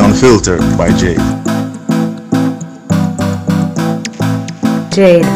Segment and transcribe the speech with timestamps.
[0.00, 1.18] The Unfiltered by Jade.
[4.90, 5.26] Jade.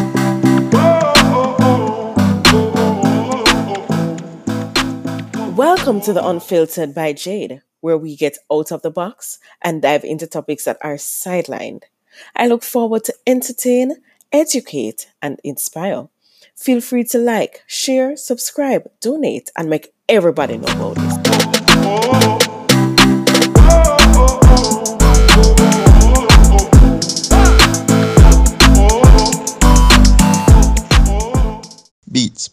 [5.55, 10.03] Welcome to The Unfiltered by Jade, where we get out of the box and dive
[10.03, 11.83] into topics that are sidelined.
[12.35, 13.97] I look forward to entertain,
[14.31, 16.07] educate, and inspire.
[16.55, 22.44] Feel free to like, share, subscribe, donate, and make everybody know about this.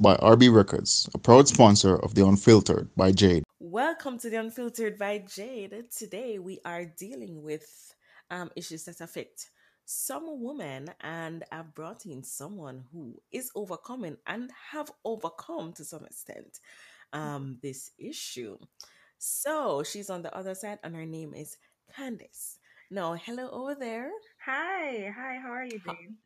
[0.02, 3.44] By RB Records, a proud sponsor of The Unfiltered by Jade.
[3.60, 5.84] Welcome to The Unfiltered by Jade.
[5.96, 7.94] Today we are dealing with
[8.28, 9.48] um, issues that affect
[9.84, 16.04] some women, and I've brought in someone who is overcoming and have overcome to some
[16.04, 16.58] extent
[17.12, 18.58] um, this issue.
[19.18, 21.56] So she's on the other side, and her name is
[21.96, 22.56] Candice.
[22.90, 24.10] Now, hello over there.
[24.44, 25.12] Hi.
[25.16, 25.38] Hi.
[25.40, 26.16] How are you Ho- doing?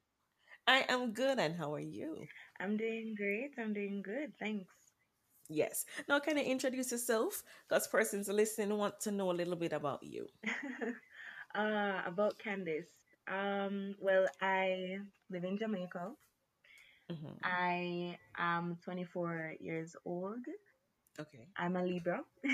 [0.66, 2.26] I am good, and how are you?
[2.60, 3.54] I'm doing great.
[3.58, 4.32] I'm doing good.
[4.38, 4.72] Thanks.
[5.48, 5.84] Yes.
[6.08, 7.42] Now, can you introduce yourself?
[7.68, 10.26] Because persons listening want to know a little bit about you.
[11.54, 12.88] uh, about Candice.
[13.28, 14.98] Um, well, I
[15.30, 16.12] live in Jamaica.
[17.10, 20.44] hmm I am 24 years old.
[21.18, 21.48] Okay.
[21.56, 22.22] I'm a Libra.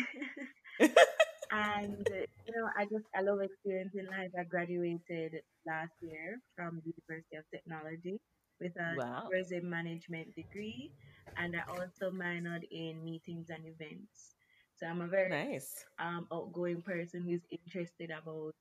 [1.50, 2.06] And
[2.46, 4.30] you know, I just I love experiencing life.
[4.38, 8.20] I graduated last year from the University of Technology
[8.62, 9.28] with a wow.
[9.28, 10.92] tourism management degree,
[11.36, 14.36] and I also minored in meetings and events.
[14.76, 15.84] So I'm a very Nice.
[15.98, 18.54] um, outgoing person who's interested about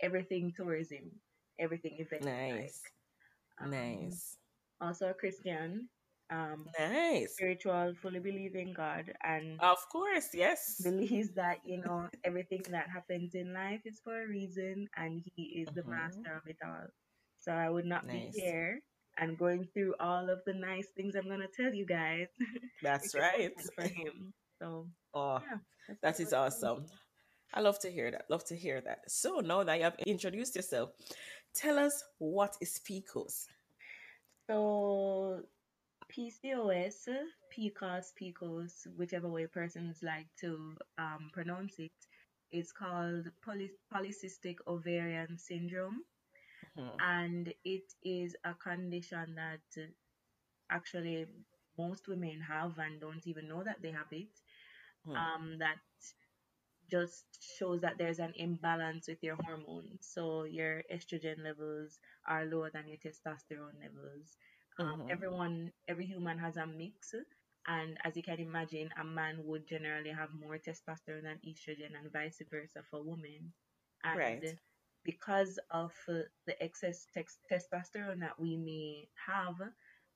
[0.00, 1.10] everything tourism,
[1.58, 2.22] everything event.
[2.24, 2.82] Nice.
[3.60, 4.38] Um, Nice.
[4.80, 5.88] also a Christian,
[6.30, 7.36] um, Nice.
[7.36, 10.80] spiritual, fully believe in God, and Of course, yes.
[10.82, 15.60] believes that you know everything that happens in life is for a reason and he
[15.62, 16.86] is the hmm master of it all
[17.38, 18.80] so i would not be here
[19.20, 22.26] and going through all of the nice things i'm to tell you guys
[22.82, 23.52] That's right.
[23.74, 25.58] for him so Oh, yeah
[25.88, 26.86] that's a that bit is about me awesome.
[27.52, 28.26] I love to hear that.
[28.30, 29.00] Love to hear that.
[29.10, 30.90] So now that you have introduced yourself,
[31.52, 33.46] tell us what is PCOS.
[34.48, 35.40] so
[36.12, 41.90] pcos pcos pcos whichever way persons like to um, pronounce it
[42.52, 46.02] is called poly- polycystic ovarian syndrome
[46.76, 49.60] hmm and it is a condition that
[50.70, 51.26] actually
[51.78, 54.40] most women have and don't even know that they have it.
[55.04, 55.78] hmm Um, that
[56.90, 57.26] just
[57.58, 60.06] shows that there's an imbalance with your hormones.
[60.06, 64.36] So your estrogen levels are lower than your testosterone levels.
[64.78, 67.14] Um, hmm everyone, every human has a mix,
[67.66, 72.12] and as you can imagine, a man would generally have more testosterone than estrogen, and
[72.12, 73.52] vice versa for women.
[74.04, 74.54] And Right.
[75.04, 79.56] Because of uh, the excess tex- testosterone that we may have,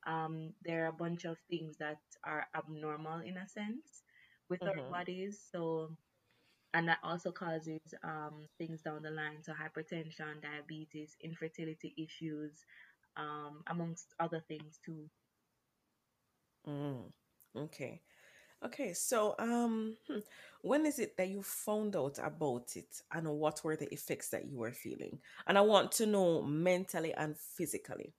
[0.06, 4.02] um, there are a bunch of things that are abnormal in a sense
[4.48, 5.40] with our hmm bodies.
[5.52, 5.96] So
[6.74, 12.64] and that also causes um, things down the line, so hypertension, diabetes, infertility issues,
[13.16, 15.08] um, amongst other things too.
[16.66, 17.12] Mm.
[17.56, 18.02] Okay.
[18.62, 18.92] Okay.
[18.92, 20.18] So, um, hmm,
[20.62, 24.46] when is it that you found out about it, and what were the effects that
[24.46, 25.18] you were feeling?
[25.46, 28.14] And I want to know mentally and physically.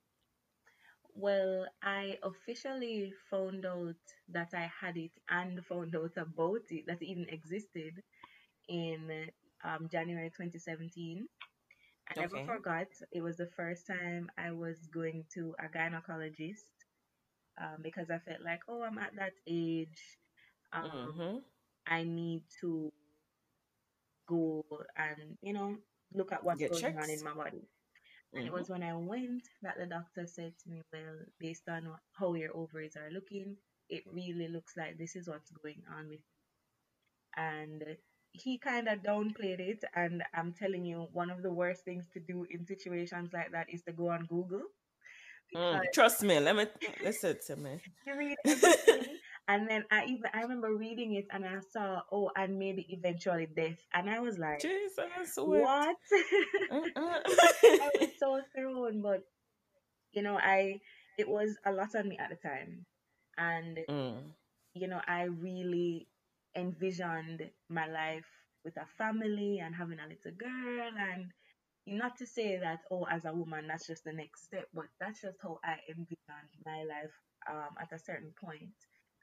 [1.16, 3.96] Well, I officially found out
[4.30, 8.04] that I had it and found out about it that it even existed
[8.68, 9.30] in
[9.64, 11.28] um, January 2017.
[12.10, 12.42] I never Okay.
[12.42, 12.88] forgot.
[13.12, 16.66] It was the first time I was going to a gynecologist
[17.60, 20.00] um, because I felt like, oh, I'm at that age.
[20.76, 21.38] Um, Mm-hmm.
[21.88, 22.92] I need to
[24.28, 24.66] go
[24.98, 25.78] and you know
[26.14, 27.68] look at what's Get going on in my body
[28.36, 28.54] and it Mm-hmm.
[28.54, 32.34] was when i went that the doctor said to me well based on what, how
[32.36, 33.58] your ovaries are looking
[33.90, 36.20] it really looks like this is what's going on with
[37.38, 37.84] you and
[38.32, 42.20] he kind of downplayed it and i'm telling you one of the worst things to
[42.20, 44.64] do in situations like that is to go on google
[45.56, 45.92] Mm.
[45.94, 46.40] Trust me.
[46.40, 46.66] Let me
[47.02, 47.80] listen to me.
[48.06, 48.38] you read
[49.48, 53.48] and then i even i remember reading it and i saw oh and maybe eventually
[53.56, 53.78] death.
[53.94, 55.96] And i was like Jesus what.
[56.98, 59.22] I was so thrown, but
[60.16, 60.80] you know, I
[61.18, 62.86] it was a lot on me at the time,
[63.38, 64.18] and mm.
[64.74, 66.08] you know, I really
[66.58, 68.26] envisioned my life
[68.64, 71.32] with a family and having a little girl, and
[71.88, 75.22] not to say that oh, as a woman, that's just the next step, but that's
[75.22, 77.14] just how I envisioned my life
[77.50, 78.74] um, at a certain point,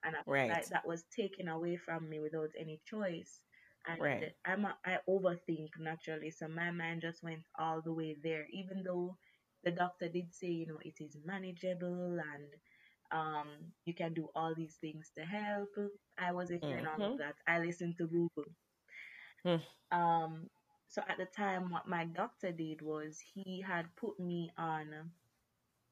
[0.05, 0.71] and I felt like Right.
[0.71, 3.41] that was taken away from me without any choice.
[3.87, 4.29] and Right.
[4.45, 8.47] I'm a, I overthink naturally, so my mind just went all the way there.
[8.53, 9.17] Even though
[9.65, 12.49] the doctor did say, you know, it is manageable and
[13.13, 13.49] um
[13.85, 15.71] you can do all these things to help.
[16.19, 17.19] I wasn't hearing all of Mm-hmm.
[17.19, 17.37] that.
[17.47, 18.53] I listened to Google.
[19.45, 19.61] Mm.
[19.93, 20.51] Um,
[20.89, 25.13] so at the time, what my doctor did was he had put me on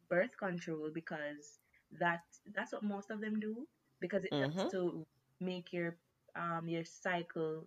[0.09, 1.61] birth control because
[1.99, 2.23] that
[2.55, 3.67] that's what most of them do
[4.01, 4.69] because it helps Mm-hmm.
[4.71, 5.07] to
[5.41, 5.97] make your
[6.37, 7.67] um your cycle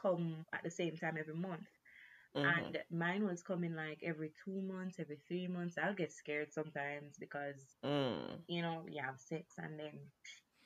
[0.00, 1.68] come at the same time every month.
[2.36, 2.66] Mm-hmm.
[2.66, 5.76] And mine was coming like every two months, every three months.
[5.78, 8.42] I'll get scared sometimes because Mm.
[8.48, 9.98] you know you have sex and then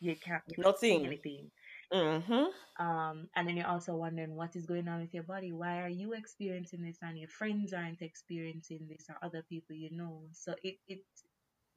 [0.00, 1.04] you can't you can't see Nothing.
[1.04, 1.50] anything.
[1.92, 2.46] Mm-hmm.
[2.78, 5.52] Um, and then you're also wondering what is going on with your body.
[5.52, 9.90] Why are you experiencing this and your friends aren't experiencing this or other people you
[9.90, 10.22] know?
[10.32, 11.02] So it it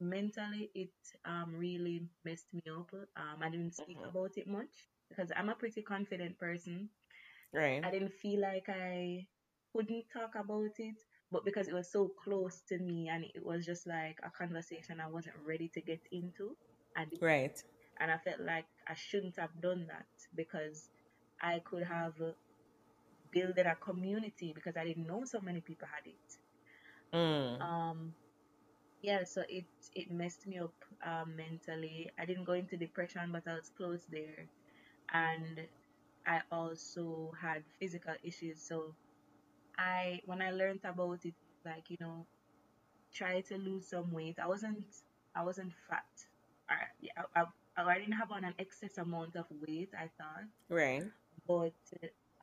[0.00, 0.92] mentally it
[1.24, 2.90] um really messed me up.
[3.16, 4.08] Um, I didn't speak Mm-hmm.
[4.08, 6.90] about it much because I'm a pretty confident person.
[7.52, 7.84] Right.
[7.84, 9.26] I didn't feel like I
[9.74, 10.96] couldn't talk about it,
[11.30, 15.00] but because it was so close to me and it was just like a conversation
[15.00, 16.56] I wasn't ready to get into,
[17.10, 17.62] did Right.
[17.98, 20.90] and I felt like I shouldn't have done that because
[21.40, 22.14] I could have
[23.30, 26.38] built a community because I didn't know so many people had it.
[27.12, 27.60] Mm.
[27.60, 28.14] Um,
[29.02, 30.74] yeah, so it it messed me up
[31.04, 32.10] um, mentally.
[32.18, 34.48] I didn't go into depression, but I was close there,
[35.12, 35.60] and
[36.26, 38.62] I also had physical issues.
[38.62, 38.94] So
[39.78, 42.26] I when I learned about it, like you know,
[43.14, 44.38] try to lose some weight.
[44.42, 44.84] I wasn't
[45.34, 46.06] I wasn't fat.
[46.68, 47.44] I, yeah, I,
[47.76, 49.90] I, I didn't have on an excess amount of weight.
[49.98, 51.04] I thought, Right.
[51.46, 51.72] but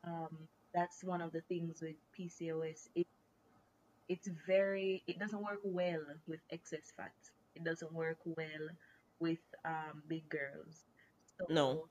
[0.03, 2.89] um, that's one of the things with PCOS.
[2.95, 3.07] It
[4.09, 7.13] it's very it doesn't work well with excess fat.
[7.55, 8.69] It doesn't work well
[9.19, 10.85] with um, big girls.
[11.49, 11.89] No.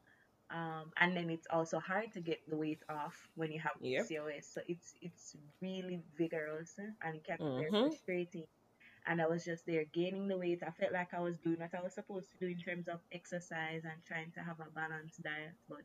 [0.51, 4.11] Um, and then it's also hard to get the weight off when you have Yep.
[4.15, 4.53] PCOS.
[4.53, 7.89] So it's it's really vigorous and it can be very Mm-hmm.
[7.89, 8.45] frustrating.
[9.07, 10.63] And I was just there gaining the weight.
[10.67, 13.01] I felt like I was doing what I was supposed to do in terms of
[13.13, 15.55] exercise and trying to have a balanced diet.
[15.69, 15.85] But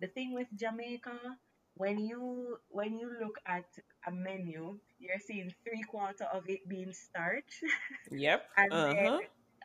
[0.00, 1.38] the thing with Jamaica,
[1.78, 3.66] when you when you look at
[4.06, 7.62] a menu, you're seeing three quarter of it being starch,
[8.10, 8.46] Yep.
[8.56, 9.18] and Uh then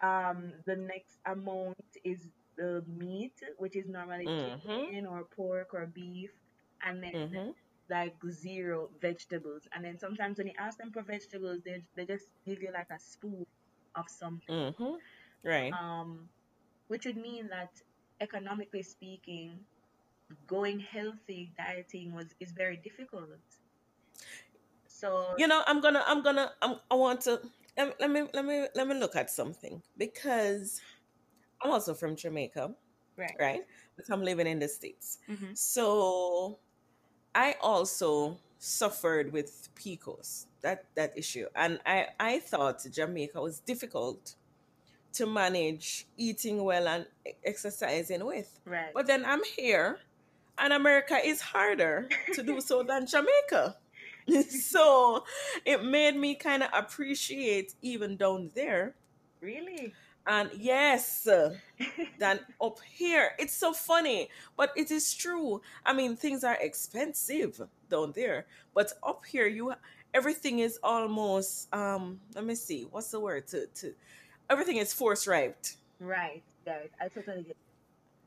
[0.03, 2.27] um the next amount is
[2.57, 4.85] the meat, which is normally Mm-hmm.
[4.85, 6.31] chicken or pork or beef,
[6.83, 7.51] and then Mm-hmm.
[7.89, 9.67] like zero vegetables.
[9.73, 12.89] And then sometimes when you ask them for vegetables, they they just give you like
[12.91, 13.45] a spoon
[13.95, 14.43] of something.
[14.49, 14.95] Mm-hmm.
[15.43, 15.79] Right.
[15.79, 16.29] Um,
[16.87, 17.71] which would mean that
[18.21, 19.65] economically speaking,
[20.47, 23.29] going healthy dieting was is very difficult.
[24.87, 27.41] So You know, I'm gonna, I'm gonna, I'm, I want to.
[27.77, 30.79] Let, let me, let me, let me look at something because
[31.63, 32.73] I'm also from Jamaica,
[33.17, 33.35] right.
[33.39, 33.61] right?
[33.95, 36.59] But I'm living in the states, hmm so
[37.35, 44.35] I also suffered with PCOS, that that issue, and I I thought Jamaica was difficult
[45.13, 47.05] to manage eating well and
[47.45, 48.91] exercising with, Right.
[48.93, 49.99] but then I'm here,
[50.57, 53.77] and America is harder to do so than Jamaica.
[54.49, 55.23] so
[55.65, 58.95] it made me kind of appreciate even down there
[59.41, 59.93] Really?
[60.25, 61.27] and yes
[62.19, 67.61] than up here it's so funny but it is true i mean things are expensive
[67.89, 69.73] down there but up here you
[70.13, 73.93] everything is almost um let me see what's the word to to
[74.49, 75.57] everything is force ripe
[75.99, 76.43] right.
[76.65, 76.91] Right.
[77.01, 77.57] I totally get.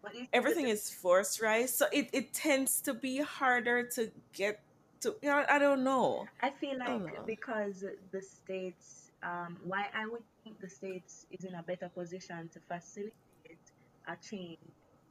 [0.06, 0.12] It.
[0.12, 1.68] But it's everything is forced, right?
[1.68, 4.60] so it, it tends to be harder to get
[5.00, 9.86] to you know i don't know I feel like know because the states, um, why
[9.94, 13.12] I would think the states is in a better position to facilitate
[14.08, 14.58] a change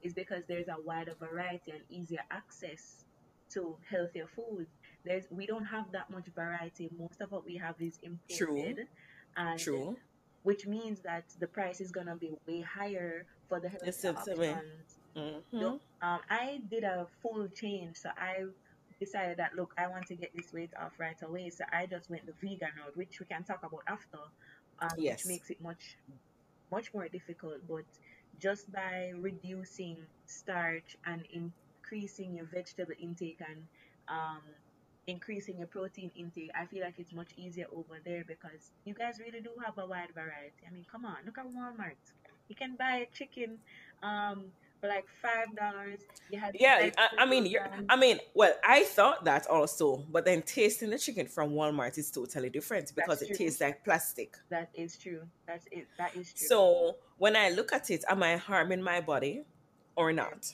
[0.02, 3.06] is because there's a wider variety and easier access
[3.52, 4.68] to healthier food.
[5.04, 6.90] There's we don't have that much variety.
[6.98, 8.00] Most of what we have is
[8.30, 8.88] true imported,
[9.36, 9.98] and true
[10.44, 14.28] which means that the price is gonna be way higher for the it's healthier it's
[14.28, 14.96] a way options.
[15.16, 15.60] mm-hmm.
[15.60, 17.98] So, um, I did a full change.
[17.98, 18.46] So I
[19.00, 21.50] decided that look, I want to get this weight off right away.
[21.50, 24.20] So I just went the vegan route, which we can talk about after,
[24.80, 25.98] um, which makes it much
[26.72, 27.58] much more difficult.
[27.68, 27.86] But
[28.40, 33.64] just by reducing starch and increasing your vegetable intake and
[34.08, 34.42] um,
[35.08, 39.20] increasing your protein intake, I feel like it's much easier over there because you guys
[39.20, 40.64] really do have a wide variety.
[40.68, 42.02] I mean, come on, look at Walmart.
[42.50, 43.58] You can buy a chicken
[44.04, 44.46] um,
[44.80, 46.00] for like five dollars.
[46.58, 47.68] Yeah, I, I mean, you're.
[47.90, 52.12] I mean, well, I thought that also, but then tasting the chicken from Walmart is
[52.12, 54.36] totally different because it tastes like plastic.
[54.50, 55.22] That is true.
[55.48, 55.88] That's it.
[55.98, 56.48] That is true.
[56.48, 59.44] So when I look at it, am I harming my body
[59.96, 60.54] or not?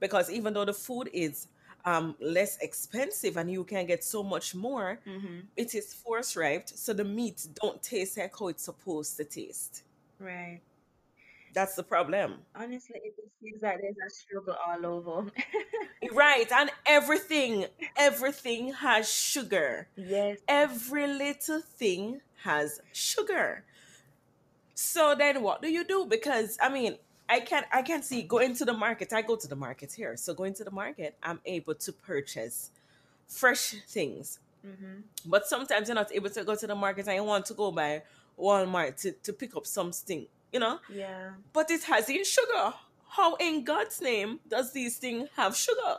[0.00, 1.48] Because even though the food is
[1.84, 5.40] um less expensive and you can get so much more Mm-hmm.
[5.56, 9.82] it is force rived so the meat don't taste like how it's supposed to taste
[10.18, 10.60] Right.
[11.52, 12.34] That's the problem.
[12.54, 15.30] Honestly, it just seems like there's a struggle all over.
[16.12, 17.66] right and everything
[17.96, 19.88] everything has sugar.
[19.96, 20.38] Yes.
[20.48, 23.64] every little thing has sugar.
[24.74, 26.06] So then what do you do?
[26.06, 26.96] Because i mean
[27.28, 29.12] i can't i can't see going to the market.
[29.12, 30.16] I go to the market here.
[30.16, 32.70] So going to the market i'm able to purchase
[33.28, 34.38] fresh things.
[34.66, 35.00] Mm-hmm.
[35.24, 37.70] but sometimes you're not able to go to the market and you want to go
[37.70, 38.02] by
[38.38, 40.78] walmart to, to pick up something you know?
[40.92, 41.30] Yeah.
[41.52, 42.74] but it has in sugar.
[43.08, 45.98] How in god's name does these things have sugar?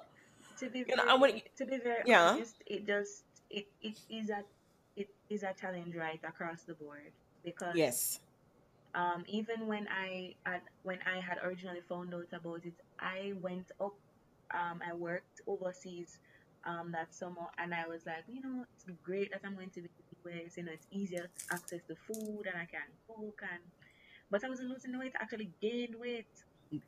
[0.59, 2.29] To be you know very, and when to be very yeah.
[2.29, 4.43] honest, it just it, it is a
[4.95, 7.11] it is a challenge right across the board.
[7.43, 8.19] Because yes.
[8.95, 13.71] um even when I had when I had originally found out about it, I went
[13.79, 13.95] up
[14.53, 16.19] um I worked overseas
[16.65, 19.81] um that summer and I was like, you know, it's great that I'm going to
[19.81, 19.89] the
[20.29, 23.61] US, you know, it's easier access to food and I can cook and
[24.31, 26.29] but I wasn't losing weight, I actually gained weight.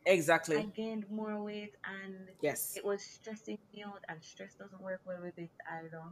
[0.06, 0.64] Exactly.
[0.64, 5.02] I gained more weight and yes it was stressing me out and stress doesn't work
[5.06, 6.04] well with it either.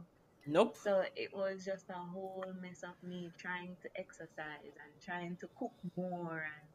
[0.46, 5.36] nope So it was just a whole mess of me trying to exercise and trying
[5.38, 6.68] to cook more and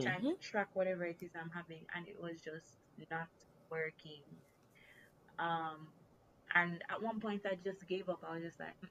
[0.00, 2.78] trying hmm to track whatever it is I'm having and it was just
[3.10, 3.28] not
[3.70, 4.24] working.
[5.38, 5.92] Um
[6.54, 8.20] and at one point I just gave up.
[8.26, 8.88] I was just like, "Mm,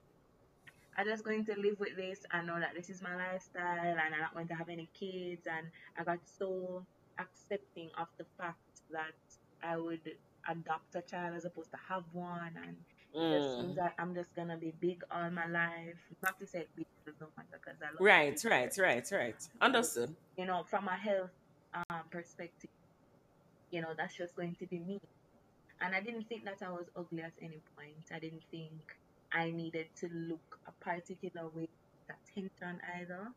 [0.96, 3.98] I'm just going to live with this and know that this is my lifestyle and
[3.98, 5.66] I'm not going to have any kids and
[5.98, 6.84] I got so
[7.18, 8.58] accepting of the fact
[8.92, 9.14] that
[9.62, 10.00] I would
[10.48, 12.76] adopt a child as opposed to have one and
[13.14, 13.78] it just seems mm.
[13.78, 15.94] like I'm just gonna be big all my life.
[16.20, 20.46] Not to say big doesn't matter because I love right right right right understood you
[20.46, 21.30] know, from a health
[21.74, 22.70] um, perspective,
[23.70, 25.00] you know, that's just going to be me.
[25.80, 28.06] And I didn't think that I was ugly at any point.
[28.14, 28.96] I didn't think
[29.34, 33.28] I needed to look a particular way with attention either.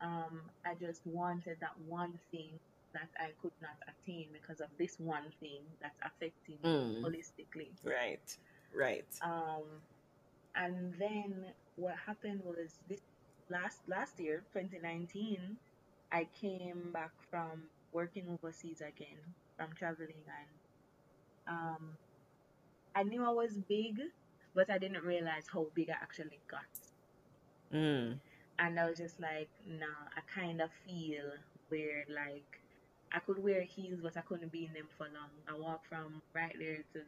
[0.00, 2.50] Um, I just wanted that one thing
[2.92, 7.02] that I could not attain because of this one thing that's affecting me mm.
[7.02, 7.68] holistically.
[7.82, 8.36] right
[8.74, 9.64] right Um,
[10.54, 13.00] and then what happened was this
[13.50, 15.56] last last year, 2019,
[16.12, 19.18] I came back from working overseas again,
[19.56, 21.82] from traveling, and um,
[22.94, 24.00] I knew I was big,
[24.54, 26.66] but I didn't realize how big I actually got.
[27.72, 28.18] mm.
[28.58, 31.32] And I was just like, nah, I kind of feel
[31.70, 32.08] weird.
[32.08, 32.60] Like,
[33.12, 35.30] I could wear heels, but I couldn't be in them for long.
[35.48, 37.00] I walk from right there to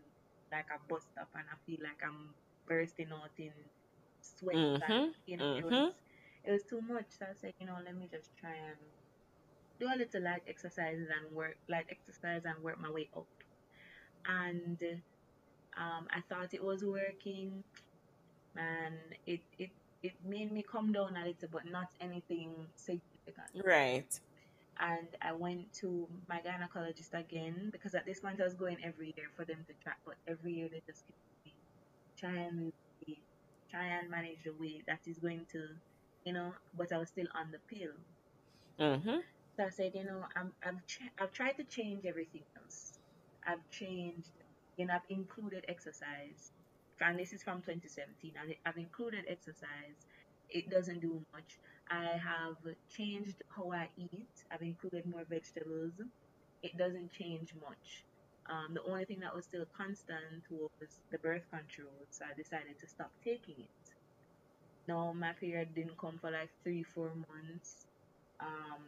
[0.53, 2.35] like a bus stop, and I feel like I'm
[2.69, 3.53] bursting out in
[4.21, 5.89] sweat, mm-hmm you know, it was mm-hmm
[6.45, 7.07] it was too much.
[7.19, 8.77] So I said, you know, let me just try and
[9.79, 13.27] do a little light exercises and work, light exercise and work my way up.
[14.27, 14.79] And
[15.77, 17.65] um, I thought it was working,
[18.57, 19.71] and it it
[20.03, 23.51] it made me come down a little, but not anything significant.
[23.65, 24.21] right
[24.79, 29.13] And I went to my gynecologist again because at this point I was going every
[29.17, 31.55] year for them to track, but every year they just keep me
[32.17, 32.73] try and
[33.71, 35.69] try and manage the weight that is going to,
[36.25, 37.93] you know, but I was still on the pill.
[38.79, 39.19] mm-hmm
[39.57, 42.95] So I said, you know, I'm, I've ch- I've tried to change everything else.
[43.45, 44.33] I've changed,
[44.85, 46.53] know, I've included exercise,
[47.01, 48.35] and this is from 2017.
[48.37, 50.07] I- I've included exercise.
[50.49, 51.59] It doesn't do much.
[51.89, 52.57] I have
[52.89, 54.45] changed how I eat.
[54.51, 55.93] I've included more vegetables.
[56.63, 58.05] It doesn't change much.
[58.47, 62.79] Um, the only thing that was still constant was the birth control, so I decided
[62.79, 63.95] to stop taking it.
[64.89, 67.87] No, my period didn't come for like three, four months.
[68.41, 68.85] Um,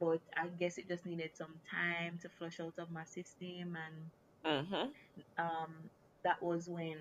[0.00, 4.10] but I guess it just needed some time to flush out of my system, and
[4.48, 4.90] mm-hmm
[5.38, 5.90] um,
[6.24, 6.98] that was when,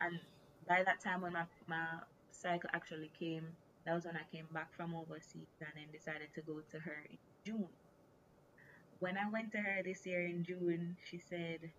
[0.00, 0.20] and
[0.68, 1.86] by that time when my my
[2.30, 6.42] cycle actually came, that was when I came back from overseas and then decided to
[6.42, 7.68] go to her in June.
[9.00, 11.72] When I went to her this year in June, she said,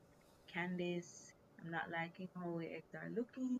[0.47, 3.59] "Candice, I'm not liking how your eggs are looking.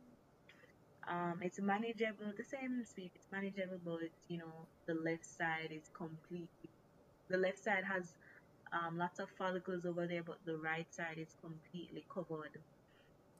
[1.08, 2.34] Um, it's manageable.
[2.38, 6.70] The same speed, it's manageable, but you know the left side is completely.
[7.30, 8.16] The left side has
[8.74, 12.58] um, lots of follicles over there, but the right side is completely covered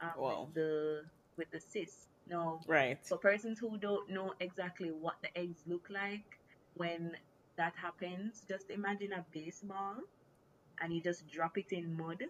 [0.02, 1.02] um, with the
[1.38, 2.08] with the cyst.
[2.30, 6.40] Now, right for persons who don't know exactly what the eggs look like
[6.76, 7.12] when
[7.58, 9.96] that happens, just imagine a baseball
[10.82, 12.24] and you just drop it in mud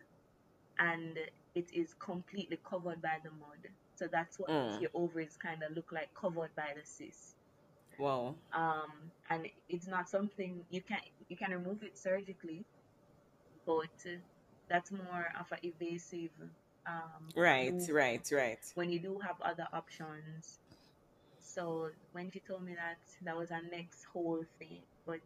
[0.79, 1.17] and
[1.55, 3.67] it is completely covered by the mud.
[3.95, 4.79] So that's what mm.
[4.81, 7.35] your ovaries kind of look like, covered by the cyst.
[7.97, 8.91] wow Um,
[9.29, 10.99] and it's not something you can
[11.29, 12.63] you can remove it surgically,
[13.67, 14.07] but
[14.69, 16.31] that's more of an evasive
[16.87, 18.73] um, Right, right, right.
[18.75, 20.59] when you do have other options.
[21.39, 24.83] So when she told me that, that was our next whole thing.
[25.05, 25.21] But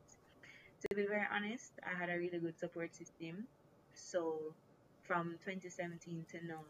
[0.81, 3.47] to be very honest, I had a really good support system.
[3.93, 4.55] So
[5.03, 6.63] from 2017 to now,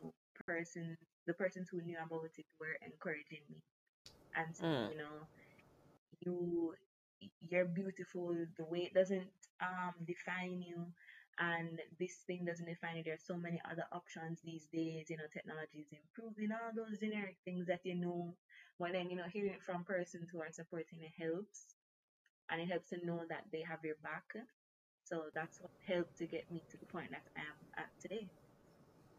[0.47, 0.97] person
[1.27, 3.57] the persons who knew about it were encouraging me
[4.35, 5.27] and saying, Mm, you know,
[6.25, 6.75] you
[7.41, 8.35] you're beautiful.
[8.57, 10.87] The way it doesn't um define you,
[11.41, 13.05] and this thing doesn't define it.
[13.05, 15.09] There are so many other options these days.
[15.09, 16.51] You know, technology is improving.
[16.53, 18.35] All those generic things that you know.
[18.79, 21.73] But then you know, hearing it from persons who are supporting it helps,
[22.49, 24.23] and it helps to know that they have your back.
[25.03, 28.27] So that's what helped to get me to the point that I am at today.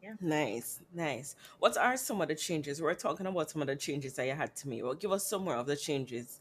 [0.02, 0.14] Yeah.
[0.20, 1.36] nice, nice.
[1.60, 2.82] What are some of the changes?
[2.82, 4.82] We're talking about some of the changes that you had to make.
[4.82, 6.40] Well, give us some more of the changes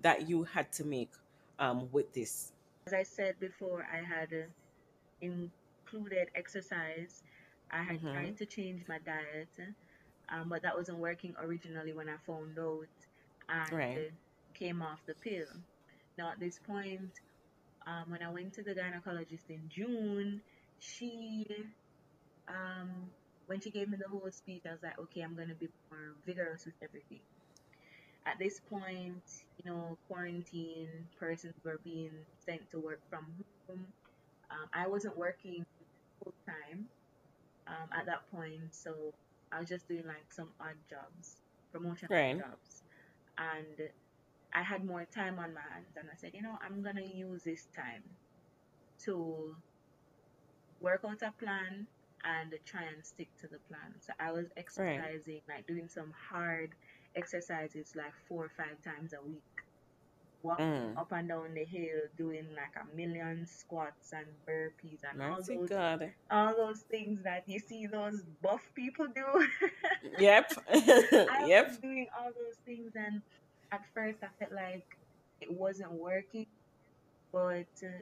[0.00, 1.10] that you had to make
[1.58, 2.52] um, with this.
[2.86, 4.46] As I said before, I had uh,
[5.22, 7.22] included exercise.
[7.70, 8.12] I had Mm-hmm.
[8.12, 9.50] tried to change my diet,
[10.30, 12.88] um, but that wasn't working originally when I found out
[13.48, 14.04] and Right,
[14.54, 15.46] came off the pill.
[16.18, 17.20] Now, at this point,
[17.86, 20.42] um, when I went to the gynecologist in June,
[20.78, 21.46] she,
[22.48, 23.10] um,
[23.46, 25.68] when she gave me the whole speech, I was like, okay, I'm going to be
[25.90, 27.20] more vigorous with everything.
[28.26, 29.24] At this point,
[29.56, 33.92] you know, quarantine persons were being sent to work from home.
[34.52, 35.64] Um, I wasn't working
[36.22, 36.86] full time
[37.66, 39.14] um, at that point, so
[39.50, 41.36] I was just doing like some odd jobs,
[41.72, 42.82] promotional right, jobs,
[43.38, 43.88] and
[44.54, 45.96] I had more time on my hands.
[45.96, 48.02] And I said, you know, I'm gonna use this time
[49.04, 49.56] to
[50.80, 51.86] work out a plan
[52.24, 53.94] and try and stick to the plan.
[54.00, 54.98] So I was right.
[54.98, 56.70] exercising, like doing some hard
[57.16, 59.61] exercises, like four or five times a week
[60.42, 60.96] walking Mm.
[60.96, 65.70] up and down the hill doing like a million squats and burpees and all those
[65.70, 66.12] God.
[66.30, 69.48] all those things that you see those buff people do.
[70.18, 70.52] Yep,
[71.28, 71.68] I yep.
[71.68, 73.22] was doing all those things and
[73.72, 74.86] at first I felt like
[75.40, 76.46] it wasn't working,
[77.32, 78.00] but uh,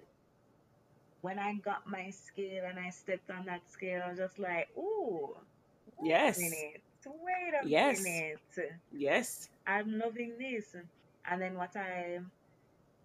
[1.23, 4.69] when I got my scale and I stepped on that scale, I was just like,
[4.77, 5.37] ooh,
[5.97, 8.41] wait a Yes, minute, wait a yes, minute,
[8.93, 9.49] yes.
[9.67, 10.75] I'm loving this.
[11.29, 12.21] And then what I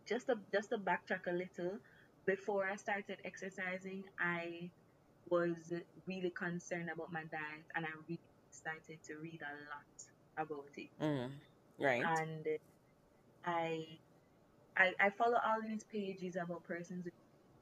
[0.08, 1.80] just to just to backtrack a little,
[2.25, 4.69] before I started exercising, I
[5.30, 5.73] was
[6.08, 8.19] really concerned about my diet and I really
[8.51, 10.89] started to read a lot about it.
[11.01, 11.32] Mm.
[11.80, 12.47] Right, And
[13.45, 13.86] I
[14.78, 17.13] I, I follow all these pages about persons with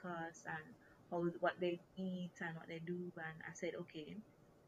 [0.04, 0.76] and
[1.10, 4.16] how what they eat and what they do and I said, okay,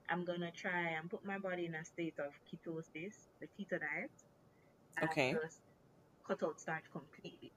[0.09, 4.11] I'm gonna try and put my body in a state of ketosis, the keto diet,
[4.97, 5.59] and okay, just
[6.27, 7.51] cut out starch completely.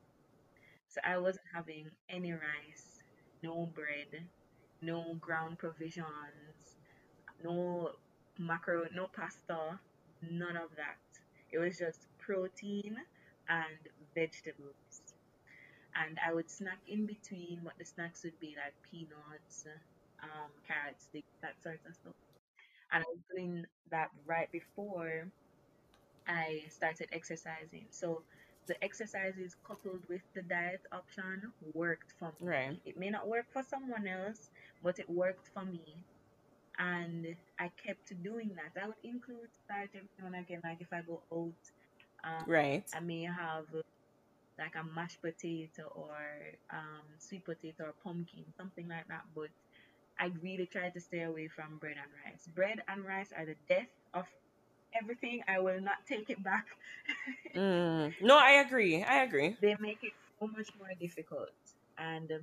[0.88, 3.02] So I wasn't having any rice,
[3.42, 4.26] no bread,
[4.82, 6.76] no ground provisions,
[7.44, 7.92] no
[8.38, 9.80] macaroni, no pasta,
[10.30, 10.98] none of that.
[11.50, 12.96] It was just protein
[13.48, 13.78] and
[14.14, 15.14] vegetables.
[15.94, 17.60] And I would snack in between.
[17.62, 19.66] What the snacks would be like peanuts,
[20.22, 22.14] um, carrot sticks, that sort of stuff.
[22.92, 25.28] And I was doing that right before
[26.28, 27.86] I started exercising.
[27.90, 28.22] So
[28.68, 32.80] the exercises coupled with the diet option worked for right, me.
[32.86, 34.50] It may not work for someone else,
[34.82, 35.96] but it worked for me.
[36.78, 38.80] And I kept doing that.
[38.80, 41.64] I would include starch every now and again, like if I go out,
[42.24, 42.84] um, right.
[42.94, 43.66] I may have
[44.58, 46.16] like a mashed potato or
[46.70, 49.24] um, sweet potato or pumpkin, something like that.
[49.34, 49.50] But
[50.18, 52.48] I really try to stay away from bread and rice.
[52.54, 54.26] Bread and rice are the death of
[55.00, 55.42] everything.
[55.48, 56.66] I will not take it back.
[57.54, 58.14] Mm.
[58.20, 59.02] No, I agree.
[59.02, 59.56] I agree.
[59.60, 61.50] they make it so much more difficult.
[61.96, 62.40] And um,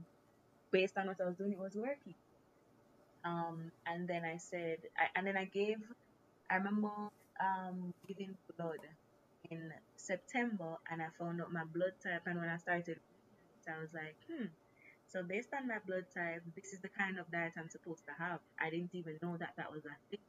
[0.72, 2.16] based on what I was doing, it was working.
[3.24, 5.78] Um, and then I said, I, and then I gave,
[6.50, 6.92] I remember
[7.40, 8.80] um, giving blood
[9.50, 12.22] in September, and I found out my blood type.
[12.26, 13.00] And when I started,
[13.68, 14.46] I was like, hmm.
[15.08, 18.14] So based on my blood type, this is the kind of diet I'm supposed to
[18.24, 18.40] have.
[18.60, 20.20] I didn't even know that that was a thing.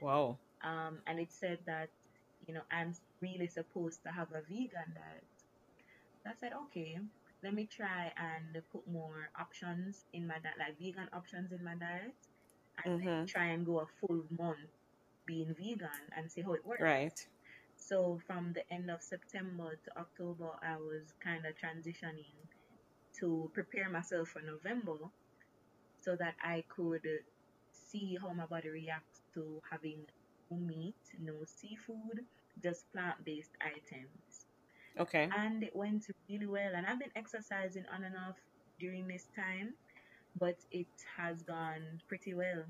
[0.00, 0.38] Wow.
[0.64, 1.90] Um, and it said that,
[2.46, 5.28] you know, I'm really supposed to have a vegan diet.
[6.24, 6.98] So I said, okay,
[7.42, 11.76] let me try and put more options in my diet, like vegan options in my
[11.76, 12.16] diet,
[12.84, 13.26] and Mm-hmm.
[13.26, 14.70] try and go a full month
[15.26, 16.82] being vegan and see how it works.
[16.82, 17.26] Right.
[17.76, 22.48] So from the end of September to October, I was kind of transitioning
[23.20, 24.98] to prepare myself for November
[26.00, 27.06] so that I could
[27.72, 30.06] see how my body reacts to having
[30.56, 32.24] meat, no seafood,
[32.62, 34.46] just plant-based items.
[34.98, 35.28] Okay.
[35.36, 36.72] And it went really well.
[36.74, 38.36] And I've been exercising on and off
[38.78, 39.74] during this time.
[40.40, 42.64] but it has gone pretty well.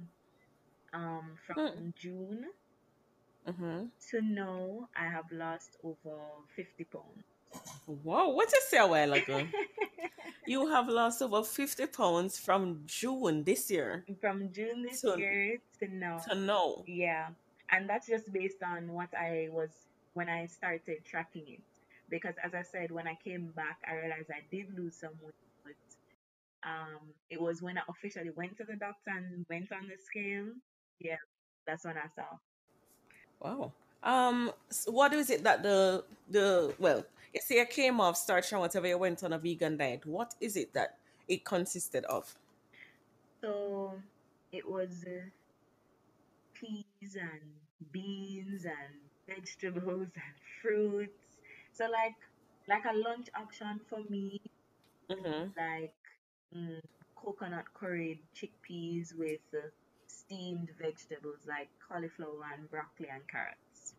[0.92, 1.54] Um, Hmm.
[1.54, 2.46] from June
[3.48, 3.84] Mm-hmm.
[4.10, 6.16] to now, I have lost over
[6.56, 7.24] 50 pounds.
[7.86, 9.46] Whoa, what you say a while ago?
[10.46, 15.58] You have lost over 50 pounds from June this year From June this to, year
[15.80, 16.18] to now.
[16.28, 16.84] to now.
[16.86, 17.28] Yeah.
[17.70, 19.70] And that's just based on what I was
[20.14, 21.62] when I started tracking it.
[22.10, 25.34] Because as I said, when I came back, I realized I did lose some weight,
[25.64, 27.00] but um,
[27.30, 30.46] it was when I officially went to the doctor and went on the scale.
[31.00, 31.16] Yeah,
[31.66, 32.36] that's when I saw.
[33.40, 33.72] Wow.
[34.02, 38.52] Um, s- what is it that the the well, you say you came off starch
[38.52, 40.04] and whatever you went on a vegan diet.
[40.06, 42.34] What is it that it consisted of?
[43.40, 43.94] So
[44.52, 45.20] it was uh,
[46.54, 47.42] peas and
[47.92, 48.94] beans and
[49.28, 51.38] vegetables and fruits.
[51.72, 52.16] So like
[52.68, 54.40] like a lunch option for me,
[55.10, 55.50] Mm-hmm.
[55.56, 55.94] like
[56.54, 56.80] mm,
[57.16, 59.68] coconut curried chickpeas with uh,
[60.06, 63.94] steamed vegetables like cauliflower and broccoli and carrots.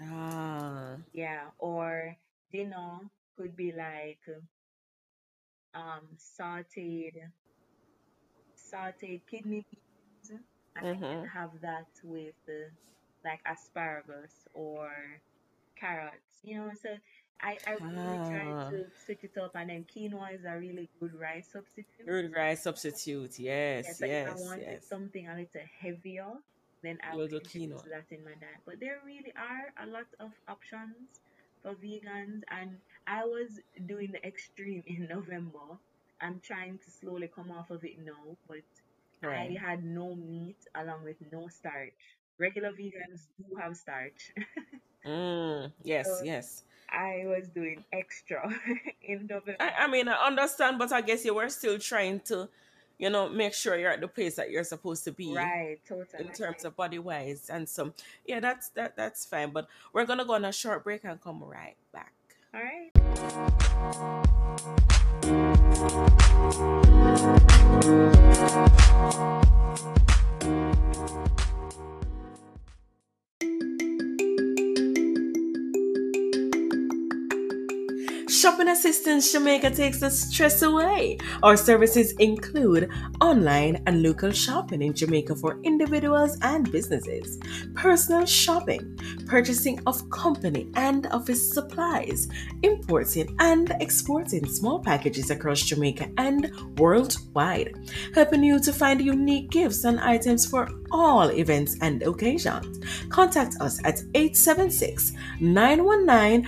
[0.00, 0.98] Ah.
[1.12, 2.16] Yeah, or
[2.50, 4.20] dinner could be like
[5.74, 7.32] um sauteed
[8.56, 10.40] sauteed kidney beans,
[10.76, 11.26] and I can Mm-hmm.
[11.32, 12.70] have that with uh,
[13.24, 14.90] like asparagus or
[15.78, 16.70] carrots, you know.
[16.80, 16.90] So
[17.40, 18.70] I, I really try Ah.
[18.70, 22.06] to switch it up, and then quinoa is a really good rice substitute.
[22.06, 23.38] Good rice substitute.
[23.38, 24.84] Yeah, Yes, so if I wanted yes.
[24.84, 26.32] something a little heavier,
[26.82, 27.84] then I would Little introduce quinoa.
[27.84, 28.62] that in my diet.
[28.64, 31.20] But there really are a lot of options
[31.62, 35.78] for vegans, and I was doing the extreme in November.
[36.20, 38.64] I'm trying to slowly come off of it now, but
[39.22, 39.58] I Right.
[39.58, 41.92] had no meat along with no starch.
[42.38, 44.32] Regular vegans do have starch,
[45.06, 46.62] Mm, yes, so yes.
[46.90, 48.48] I was doing extra
[49.02, 49.56] in November.
[49.60, 52.48] I, I mean, I understand, but I guess you were still trying to,
[52.98, 56.06] you know, make sure you're at the place that you're supposed to be Right, Totally,
[56.18, 56.34] in totally.
[56.48, 57.94] terms of body wise and some.
[58.26, 59.50] Yeah, that's that that's fine.
[59.50, 62.12] But we're gonna go on a short break and come right back.
[62.52, 62.90] All right.
[65.24, 65.58] Thank
[71.38, 71.43] you.
[78.44, 81.16] Shopping Assistance Jamaica takes the stress away.
[81.42, 82.90] Our services include
[83.22, 87.38] online and local shopping in Jamaica for individuals and businesses,
[87.74, 92.28] personal shopping, purchasing of company and office supplies,
[92.62, 97.74] importing and exporting small packages across Jamaica and worldwide,
[98.14, 102.78] helping you to find unique gifts and items for all events and occasions.
[103.08, 106.46] Contact us at 876 919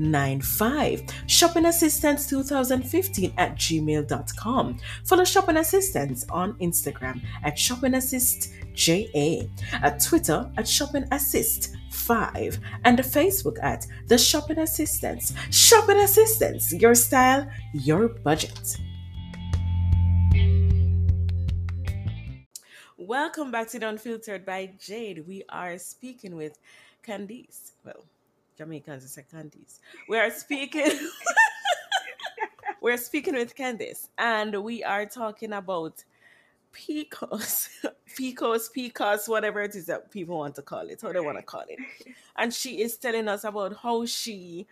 [0.00, 1.02] 5195.
[1.26, 4.78] Shopping Assistance 2015 at gmail.com.
[5.04, 12.58] Follow Shopping Assistance on Instagram at Shopping Assist JA, at Twitter at Shopping Assist 5,
[12.84, 15.34] and the Facebook at The Shopping Assistance.
[15.50, 18.78] Shopping Assistance, your style, your budget.
[22.96, 25.26] Welcome back to the Unfiltered by Jade.
[25.26, 26.58] We are speaking with
[27.04, 27.72] Candice.
[27.84, 28.04] Well,
[28.60, 29.78] Jamaicans say Candice.
[30.06, 30.92] We are speaking.
[32.82, 36.04] we're speaking with Candice, and we are talking about
[36.70, 37.68] Picos,
[38.18, 41.42] Picos, Picos, whatever it is that people want to call it, how they want to
[41.42, 41.78] call it.
[42.36, 44.66] And she is telling us about how she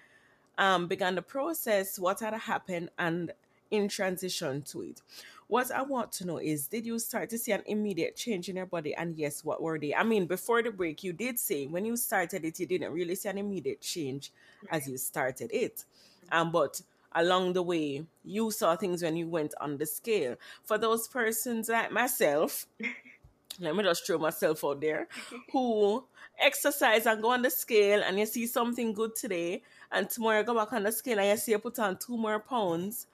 [0.58, 3.32] um, began the process, what had happened, and
[3.70, 5.00] in transition to it.
[5.48, 8.56] What I want to know is, did you start to see an immediate change in
[8.56, 8.94] your body?
[8.94, 9.94] And yes, what were they?
[9.94, 13.14] I mean, before the break, you did say when you started it, you didn't really
[13.14, 14.30] see an immediate change
[14.70, 15.84] as you started it.
[16.30, 16.82] Um, but
[17.12, 20.36] along the way, you saw things when you went on the scale.
[20.64, 22.66] For those persons like myself,
[23.60, 25.08] let me just throw myself out there,
[25.50, 26.04] who
[26.38, 30.44] exercise and go on the scale and you see something good today, and tomorrow you
[30.44, 33.06] go back on the scale and you see you put on two more pounds,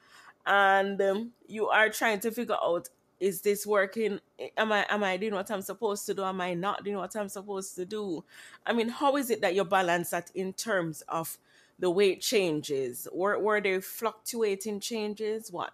[0.46, 2.88] and um, you are trying to figure out
[3.20, 4.20] is this working?
[4.56, 6.24] Am i am i doing what i'm supposed to do?
[6.24, 8.24] Am i not doing what i'm supposed to do?
[8.66, 11.38] I mean how is it that you balance that in terms of
[11.78, 13.08] the weight changes?
[13.12, 15.50] Were, were there fluctuating changes?
[15.50, 15.72] What?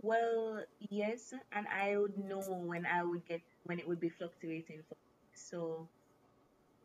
[0.00, 4.82] Well, yes, and I would know when I would get when it would be fluctuating.
[5.34, 5.88] So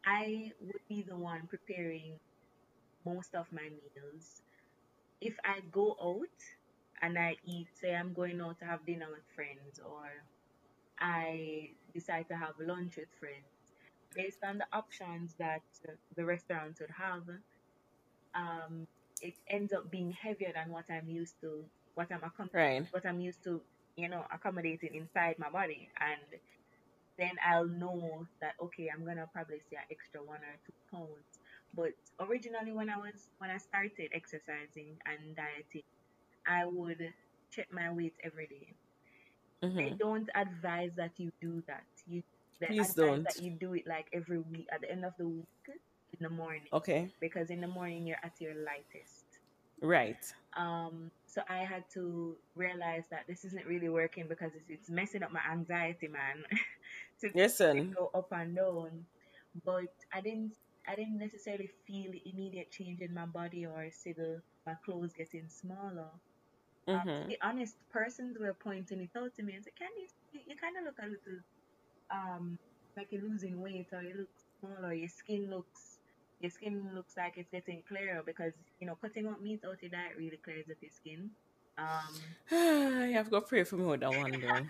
[0.05, 2.19] I would be the one preparing
[3.05, 4.41] most of my meals.
[5.21, 6.27] If I go out
[7.03, 10.09] and I eat, say I'm going out to have dinner with friends, or
[10.99, 13.45] I decide to have lunch with friends,
[14.15, 15.61] based on the options that
[16.15, 17.23] the restaurant would have,
[18.35, 18.87] um,
[19.21, 23.05] it ends up being heavier than what I'm used to, what I'm accustomed, right what
[23.05, 23.61] I'm used to
[23.97, 25.89] you know, accommodating inside my body.
[26.01, 26.41] And
[27.17, 31.39] then I'll know that okay, I'm gonna probably see an extra one or two pounds.
[31.75, 35.83] But originally, when I was when I started exercising and dieting,
[36.47, 37.13] I would
[37.51, 38.75] check my weight every day.
[39.77, 39.95] They Mm-hmm.
[39.97, 41.85] don't advise that you do that.
[42.07, 42.23] You
[42.59, 43.23] they Please advise don't.
[43.23, 46.29] that you do it like every week at the end of the week in the
[46.29, 47.11] morning Okay.
[47.19, 49.25] because in the morning you're at your lightest.
[49.81, 50.33] Right.
[50.55, 55.23] Um, so I had to realize that this isn't really working because it's, it's messing
[55.23, 56.43] up my anxiety, man,
[57.21, 57.95] to Listen.
[57.95, 59.05] go up and down.
[59.65, 60.53] But I didn't
[60.87, 65.47] I didn't necessarily feel immediate change in my body or see the my clothes getting
[65.49, 66.09] smaller.
[66.91, 67.27] Um, Mm-hmm.
[67.27, 70.07] be honest, persons were pointing it out to me and said, "Can you
[70.47, 71.39] you, kind of look a little
[72.11, 72.57] um
[72.97, 75.99] like you're losing weight or you look smaller, your skin looks
[76.39, 79.91] your skin looks like it's getting clearer because you know cutting out meat out your
[79.91, 81.31] diet really clears up your skin."
[81.77, 82.13] Um,
[82.51, 84.65] you have to pray for me with that one, though.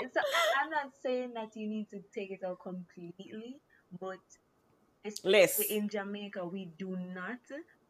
[0.00, 0.16] it's
[0.62, 3.56] I'm not saying that you need to take it out completely,
[4.00, 4.20] but
[5.04, 5.70] especially Less.
[5.70, 7.38] in Jamaica, we do not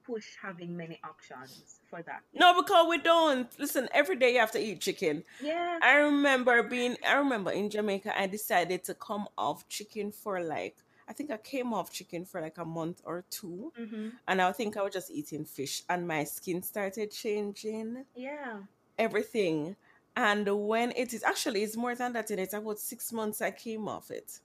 [0.07, 2.23] push having many options for that.
[2.35, 3.49] No, because we don't.
[3.59, 5.25] Listen, every day you have to eat chicken.
[5.40, 10.40] Yeah, I remember being, I remember in Jamaica, I decided to come off chicken for
[10.42, 10.77] like,
[11.09, 13.73] I think I came off chicken for like a month or two.
[13.77, 18.61] hmm And I think I was just eating fish, and my skin started changing, yeah,
[18.99, 19.77] everything.
[20.16, 22.31] And when it is actually, it's more than that.
[22.31, 24.40] In it's about six months I came off it.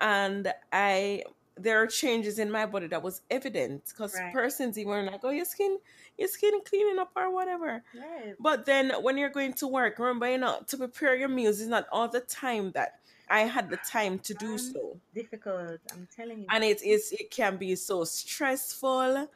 [0.00, 1.24] And I,
[1.56, 5.30] there are changes in my body that was evident because right, persons even like, oh,
[5.30, 5.78] your skin,
[6.18, 7.82] your skin cleaning up or whatever.
[7.94, 11.60] right, But then when you're going to work, remember, you know, to prepare your meals
[11.60, 14.58] is not all the time that I had the time to do man.
[14.58, 14.96] so.
[15.14, 15.80] Difficult.
[15.92, 16.46] I'm telling you.
[16.50, 19.28] And it is it can be so stressful.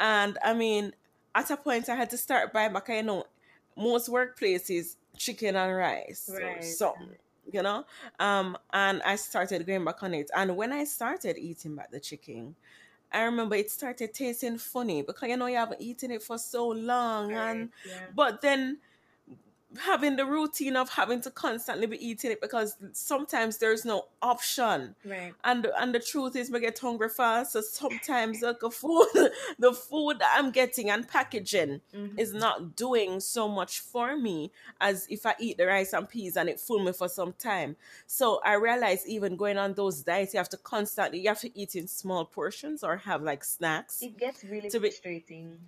[0.00, 0.92] And I mean,
[1.34, 3.24] at a point I had to start buying back, you know,
[3.76, 6.64] most workplaces chicken and rice or Right.
[6.64, 7.16] something,
[7.52, 7.84] you know?
[8.18, 10.30] Um, and I started going back on it.
[10.34, 12.56] And when I started eating back the chicken,
[13.12, 16.68] I remember it started tasting funny because you know you haven't eaten it for so
[16.68, 18.08] long and Yeah.
[18.14, 18.78] but then
[19.80, 24.94] having the routine of having to constantly be eating it because sometimes there's no option
[25.04, 25.34] Right.
[25.44, 29.08] and and the truth is we get hungry fast so sometimes like the food
[29.58, 34.52] the food that i'm getting and packaging hmm is not doing so much for me
[34.80, 37.74] as if i eat the rice and peas and it full me for some time
[38.06, 41.50] so i realize even going on those diets you have to constantly you have to
[41.58, 45.58] eat in small portions or have like snacks It gets really to be frustrating.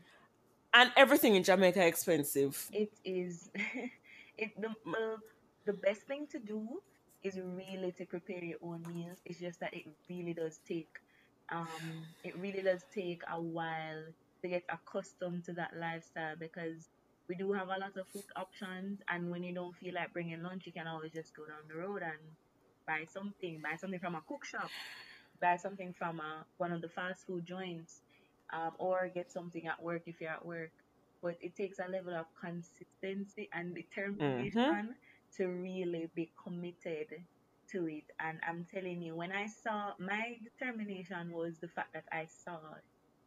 [0.77, 3.51] And everything in jamaica expensive It is.
[4.39, 5.17] it the, the
[5.67, 6.83] the best thing to do
[7.25, 9.19] is really to prepare your own meals.
[9.25, 10.95] It's just that it really does take
[11.53, 14.03] um it really does take a while
[14.43, 16.91] to get accustomed to that lifestyle because
[17.29, 20.43] we do have a lot of food options and when you don't feel like bringing
[20.43, 22.21] lunch you can always just go down the road and
[22.87, 24.71] buy something buy something from a cook shop
[25.41, 28.03] buy something from a, one of the fast food joints
[28.53, 30.71] um, or get something at work if you're at work
[31.23, 33.75] but it takes a level of consistency and mm-hmm.
[33.75, 34.95] determination
[35.37, 37.07] to really be committed
[37.71, 38.05] to it.
[38.21, 42.59] And I'm telling you, when I saw my determination was the fact that I saw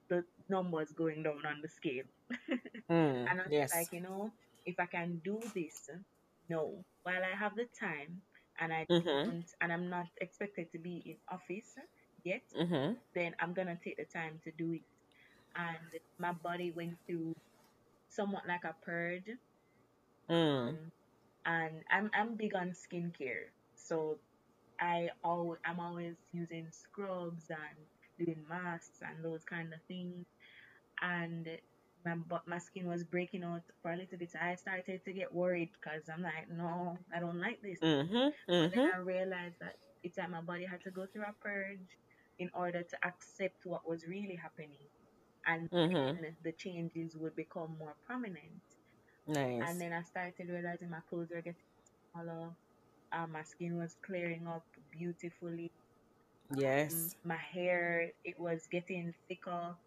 [0.10, 2.06] the numbers going down on the scale.
[2.90, 4.32] mm, And I was yes like, you know,
[4.66, 5.90] if I can do this,
[6.50, 8.22] no, while I have the time
[8.60, 9.30] and I mm-hmm.
[9.30, 11.78] don't, and I'm not expected to be in office
[12.24, 12.94] yet, Mm-hmm.
[13.14, 14.82] then I'm gonna take the time to do it.
[15.56, 17.36] And my body went through
[18.10, 19.30] somewhat like a purge.
[20.30, 20.76] Mm.
[20.76, 20.92] Um,
[21.46, 24.20] and I'm I'm big on skincare, so
[24.80, 27.78] I al I'm always using scrubs and
[28.18, 30.26] doing masks and those kind of things.
[31.02, 31.48] And
[32.06, 34.32] my my skin was breaking out for a little bit.
[34.40, 37.80] I started to get worried because I'm like, no, I don't like this.
[37.82, 38.30] Mm-hmm.
[38.60, 38.90] But then Mm-hmm.
[38.94, 41.98] I realized that it's like my body had to go through a purge
[42.40, 44.88] in order to accept what was really happening,
[45.50, 46.20] and Mm-hmm.
[46.22, 48.64] then the changes would become more prominent.
[49.28, 49.80] Nice.
[49.82, 51.82] And then I started realizing my clothes were getting
[52.14, 52.58] smaller.
[53.12, 55.72] Uh, my skin was clearing up beautifully.
[56.66, 57.18] Um, Yes.
[57.24, 59.78] my hair it was getting thicker.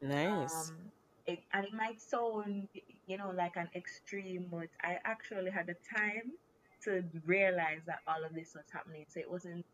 [0.00, 0.72] Nice.
[0.72, 0.92] Um,
[1.26, 2.68] it, and it might sound,
[3.06, 6.38] you know, like an extreme, but I actually had the time
[6.82, 9.06] to realize that all of this was happening.
[9.08, 9.66] So it wasn't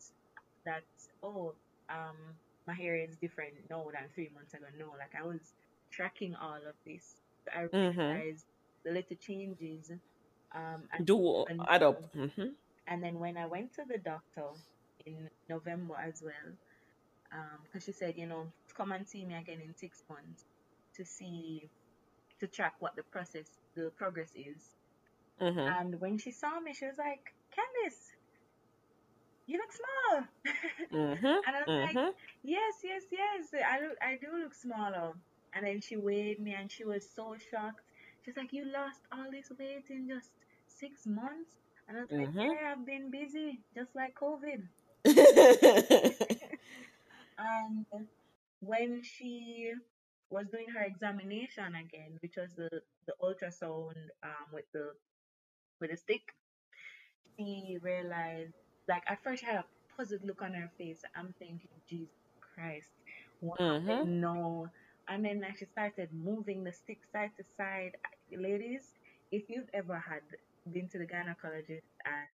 [0.64, 0.84] that,
[1.22, 1.56] oh,
[1.88, 4.66] um, my hair is different now than three months ago.
[4.78, 5.40] No, like I was
[5.90, 7.16] tracking all of this.
[7.54, 7.98] I Mm-hmm.
[8.00, 8.44] realized
[8.84, 9.90] the little changes.
[10.54, 12.14] Um, and, Do and, add up.
[12.14, 12.48] Mm-hmm.
[12.86, 14.48] and then when I went to the doctor
[15.04, 16.54] in November as well,
[17.64, 20.44] because she said, you know, come and see me again in six months
[20.96, 21.68] to see
[22.40, 24.74] to track what the process, the progress is.
[25.40, 25.58] Mm-hmm.
[25.58, 28.05] And when she saw me, she was like, Candice,
[29.46, 30.24] you look small.
[30.92, 31.26] Mm-hmm.
[31.26, 32.10] and I was like, Mm-hmm.
[32.42, 35.12] yes, yes, yes, I look, I do look smaller.
[35.54, 37.80] And then she weighed me, and she was so shocked.
[38.24, 40.30] She's like, you lost all this weight in just
[40.66, 41.56] six months.
[41.88, 42.38] And I was like, Mm-hmm.
[42.38, 44.62] yeah, I've been busy, just like COVID.
[47.38, 47.86] And
[48.60, 49.72] when she
[50.30, 52.70] was doing her examination again, which was the,
[53.06, 54.92] the ultrasound um, with the
[55.80, 56.34] with the stick,
[57.36, 58.54] she realized,
[58.88, 59.64] like at first she had a
[59.96, 61.02] puzzled look on her face.
[61.16, 62.88] I'm thinking, Jesus Christ,
[63.40, 64.04] what mm-hmm.
[64.04, 64.68] No.
[65.08, 67.96] And then like she started moving the stick side to side.
[68.36, 68.94] Ladies,
[69.30, 70.22] if you've ever had
[70.72, 72.28] been to the gynecologist and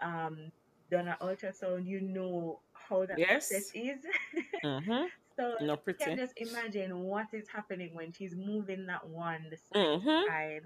[0.00, 0.52] um
[0.90, 4.00] done an ultrasound, you know how that process is.
[4.64, 5.06] Mm-hmm.
[5.36, 9.56] so No you can just imagine what is happening when she's moving that one the
[9.56, 10.26] side Mm-hmm.
[10.26, 10.62] side.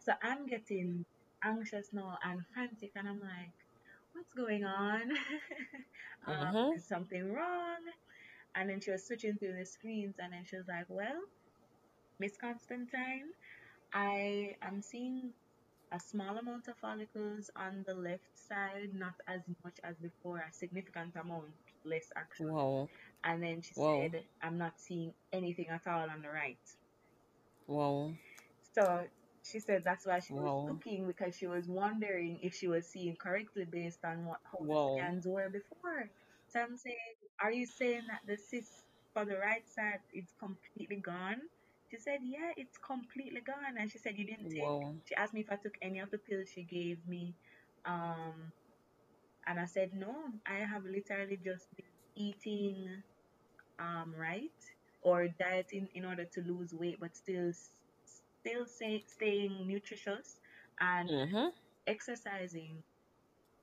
[0.00, 1.04] So I'm getting
[1.44, 3.54] anxious now and frantic, and I'm like,
[4.14, 5.10] what's going on?
[6.26, 6.72] um, Mm-hmm.
[6.72, 7.80] is something wrong?
[8.54, 11.20] And then she was switching through the screens, and then she was like, well,
[12.18, 13.32] Miss Constantine,
[13.92, 15.34] I am seeing
[15.92, 20.52] a small amount of follicles on the left side, not as much as before, a
[20.52, 22.50] significant amount less actually.
[22.50, 22.88] Wow.
[23.24, 24.10] And then she Wow.
[24.12, 26.60] said, I'm not seeing anything at all on the right.
[27.66, 28.14] Wow.
[28.62, 29.08] So
[29.44, 33.16] she said that's why she was looking because she was wondering if she was seeing
[33.16, 34.88] correctly based on what how the Wow.
[34.96, 36.10] scans were before.
[36.48, 36.96] So I'm saying,
[37.40, 41.42] are you saying that the cyst for the right side is completely gone?
[41.90, 43.76] She said, yeah, it's completely gone.
[43.78, 44.76] And she said, you didn't take.
[44.80, 44.94] Wow.
[45.04, 47.36] She asked me if I took any of the pills she gave me.
[47.84, 48.52] Um,
[49.46, 50.14] and I said, no,
[50.46, 53.02] I have literally just been eating
[53.78, 54.50] um right
[55.02, 57.52] or dieting in order to lose weight, but still
[58.44, 60.40] still say, staying nutritious
[60.80, 61.48] and Mm-hmm.
[61.86, 62.82] exercising.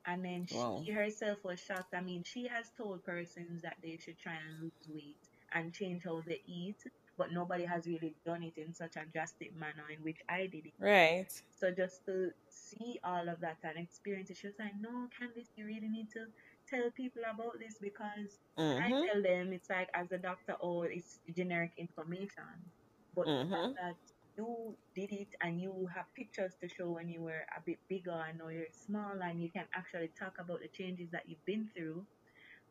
[0.06, 0.86] And then Wow.
[0.86, 1.94] she herself was shocked.
[1.94, 6.04] I mean, she has told persons that they should try and lose weight and change
[6.06, 6.84] how they eat,
[7.18, 10.66] but nobody has really done it in such a drastic manner in which I did
[10.68, 10.74] it.
[10.80, 11.42] Right.
[11.52, 15.52] So just to see all of that and experience it, she was like, "No, Candice,
[15.56, 16.28] you really need to
[16.68, 18.40] tell people about this because
[18.78, 19.06] I Mm-hmm.
[19.06, 22.72] tell them it's like as a doctor, oh, it's generic information,
[23.16, 23.74] but Mm-hmm.
[23.80, 23.98] that
[24.38, 28.24] you did it and you have pictures to show when you were a bit bigger
[28.28, 31.70] and now you're small and you can actually talk about the changes that you've been
[31.76, 32.06] through,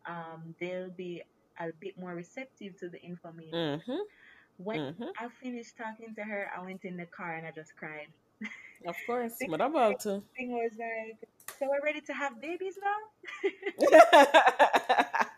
[0.07, 1.23] um, they'll be
[1.59, 3.53] a bit more receptive to the information.
[3.53, 4.03] Mm-hmm.
[4.57, 5.11] When Mm-hmm.
[5.18, 8.09] I finished talking to her, I went in the car and I just cried.
[8.87, 9.40] Of course.
[9.40, 10.23] The What about to?
[10.37, 11.18] thing was like,
[11.59, 13.51] so we're ready to have babies now?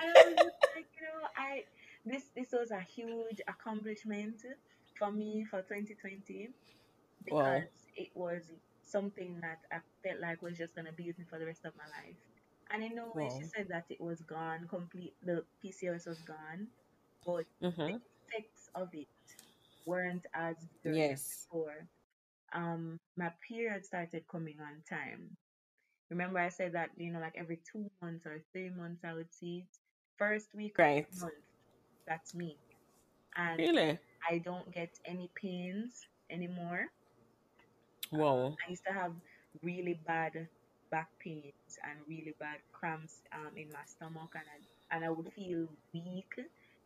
[0.00, 1.64] I was just like, you know, I
[2.04, 4.42] this this was a huge accomplishment
[4.98, 6.50] for me for 2020
[7.30, 7.64] wow.
[7.64, 8.52] because it was
[8.84, 11.74] something that I felt like was just gonna be with me for the rest of
[11.76, 12.16] my life.
[12.70, 16.68] And in no way she said that it was gone, complete the PCOS was gone,
[17.24, 17.44] but
[17.86, 17.96] the Mm-hmm.
[18.32, 19.08] effects of it
[19.86, 21.48] weren't as vigorous Yes.
[21.50, 21.88] before.
[22.52, 25.36] Um, my period started coming on time.
[26.10, 29.32] Remember I said that, you know, like every two months or three months I would
[29.32, 29.78] see it.
[30.18, 31.08] First week of Right.
[31.10, 31.44] the month,
[32.06, 32.58] that's me.
[33.36, 33.98] And Really?
[34.28, 36.86] I don't get any pains anymore.
[38.10, 38.58] Wow.
[38.66, 39.14] I used to have
[39.62, 40.48] really bad
[40.90, 45.32] back pains and really bad cramps um, in my stomach, and I, and I would
[45.32, 46.32] feel weak.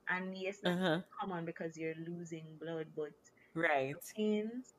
[0.08, 1.02] And yes, that's Uh-huh.
[1.20, 3.12] common because you're losing blood, but
[3.54, 3.98] Right.
[4.16, 4.74] pains,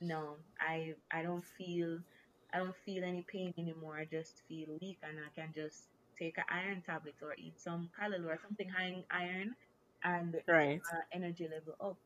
[0.00, 2.00] no, I I don't feel
[2.52, 3.96] I don't feel any pain anymore.
[3.98, 5.88] I just feel weak, and I can just
[6.18, 9.54] take an iron tablet or eat some callaloo or something high in iron,
[10.04, 10.80] and Right.
[10.92, 11.96] uh, energy level up.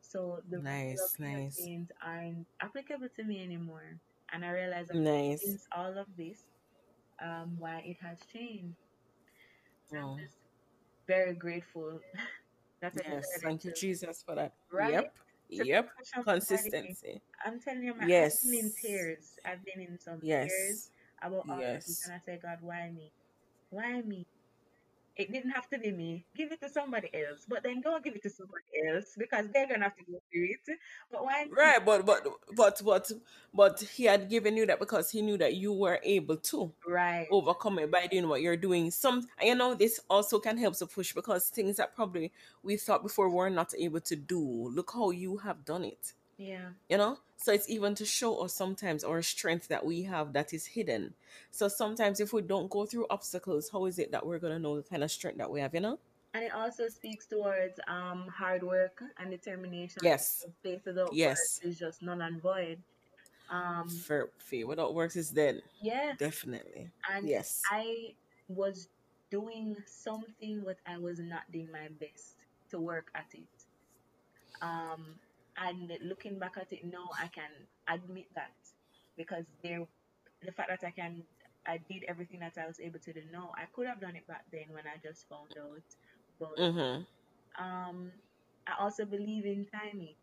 [0.00, 1.16] So the Nice.
[1.18, 1.56] Nice.
[1.60, 3.98] pains aren't applicable to me anymore.
[4.32, 5.42] And I realize that Nice.
[5.42, 6.44] since all of this,
[7.20, 8.76] um, why it has changed.
[9.90, 10.36] So I'm just
[11.06, 12.00] very grateful
[12.80, 13.26] that I Yes.
[13.42, 14.52] Thank you, Jesus, for that.
[14.72, 14.92] right?
[14.92, 15.14] Yep.
[15.56, 15.88] To Yep.
[15.96, 16.40] push up body.
[16.40, 17.20] Consistency.
[17.44, 18.44] I'm telling you, my, yes.
[18.44, 19.38] I've been in tears.
[19.44, 20.90] I've been in some tears Yes.
[21.22, 21.88] about all of this.
[21.88, 22.00] Yes.
[22.04, 23.10] And I said, God, why me?
[23.70, 24.26] Why me?
[25.18, 26.24] It didn't have to be me.
[26.36, 27.44] Give it to somebody else.
[27.48, 30.44] But then don't give it to somebody else because they're gonna have to go through
[30.44, 30.78] it.
[31.10, 31.46] But why?
[31.50, 32.24] Right, but but
[32.56, 33.10] but but
[33.52, 37.26] but he had given you that because he knew that you were able to Right.
[37.32, 38.90] overcome it by doing what you're doing.
[38.92, 43.02] Some you know this also can help to push because things that probably we thought
[43.02, 44.70] before we're not able to do.
[44.72, 46.12] Look how you have done it.
[46.38, 46.70] Yeah.
[46.88, 47.18] You know?
[47.36, 51.14] So it's even to show us sometimes our strength that we have that is hidden.
[51.50, 54.76] So sometimes if we don't go through obstacles, how is it that we're gonna know
[54.76, 55.98] the kind of strength that we have, you know?
[56.34, 60.00] and it also speaks towards um hard work and determination.
[60.02, 60.44] Yes.
[60.62, 61.58] Faith without Yes.
[61.62, 62.78] is just null and void.
[63.50, 65.62] Um, For faith without works is dead.
[65.80, 66.90] yeah, Definitely.
[67.10, 67.62] and Yes.
[67.70, 68.14] I
[68.48, 68.88] was
[69.30, 73.66] doing something, but I was not doing my best to work at it.
[74.60, 75.18] Um,
[75.60, 77.50] and looking back at it now, I can
[77.88, 78.52] admit that
[79.16, 79.86] because there,
[80.44, 81.22] the fact that I can,
[81.66, 83.20] I did everything that I was able to do.
[83.32, 85.82] No, I could have done it back then when I just found out.
[86.38, 87.02] But Mm-hmm.
[87.62, 88.12] um,
[88.66, 90.14] I also believe in timing,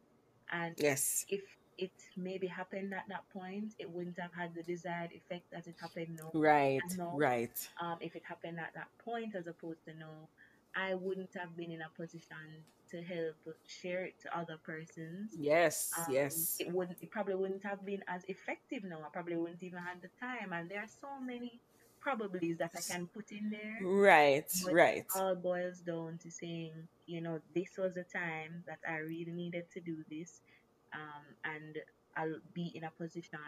[0.52, 1.26] and Yes.
[1.30, 1.42] if
[1.78, 5.76] it maybe happened at that point, it wouldn't have had the desired effect that it
[5.80, 6.34] happened now.
[6.34, 6.82] Right.
[6.98, 7.70] Now, Right.
[7.82, 10.30] um, if it happened at that point as opposed to now,
[10.76, 13.36] I wouldn't have been in a position to help
[13.68, 15.32] share it to other persons.
[15.38, 15.92] Yes.
[15.98, 16.58] Um, Yes.
[16.60, 16.98] it wouldn't.
[17.02, 19.00] It probably wouldn't have been as effective now.
[19.06, 20.54] I probably wouldn't even have the time.
[20.54, 21.60] And there are so many
[22.00, 23.80] probabilities that I can put in there.
[23.82, 24.46] Right.
[24.72, 24.98] Right.
[24.98, 26.74] it all boils down to saying,
[27.08, 30.42] you know, this was the time that I really needed to do this,
[30.94, 31.78] um, and
[32.16, 33.40] I'll be in a position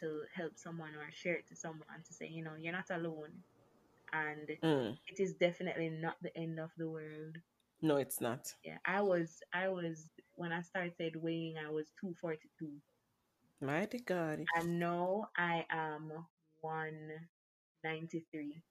[0.00, 3.32] to help someone or share it to someone to say, you know, you're not alone,
[4.12, 4.98] and Mm.
[5.08, 7.36] it is definitely not the end of the world.
[7.82, 8.52] No, it's not.
[8.64, 12.72] Yeah, I was, I was when I started weighing, I was two forty two,
[13.60, 14.44] Mighty God.
[14.56, 16.12] and now I am
[16.60, 17.10] one
[17.84, 18.62] ninety three.